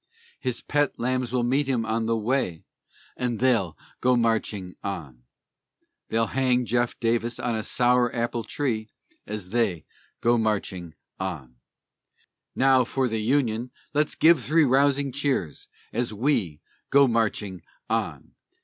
His 0.39 0.61
pet 0.61 0.93
lambs 0.97 1.31
will 1.31 1.43
meet 1.43 1.67
him 1.67 1.85
on 1.85 2.07
the 2.07 2.17
way, 2.17 2.63
And 3.15 3.39
they'll 3.39 3.77
go 3.99 4.15
marching 4.17 4.73
on. 4.83 5.25
They'll 6.09 6.25
hang 6.33 6.65
Jeff 6.65 6.99
Davis 6.99 7.37
on 7.39 7.55
a 7.55 7.61
sour 7.61 8.09
apple 8.15 8.43
tree, 8.43 8.89
As 9.27 9.49
they 9.51 9.85
go 10.19 10.39
marching 10.39 10.95
on. 11.19 11.57
Now 12.55 12.83
for 12.83 13.07
the 13.07 13.21
Union 13.21 13.69
let's 13.93 14.15
give 14.15 14.43
three 14.43 14.65
rousing 14.65 15.11
cheers, 15.11 15.67
As 15.93 16.11
we 16.11 16.61
go 16.89 17.07
marching 17.07 17.61
on. 17.87 18.31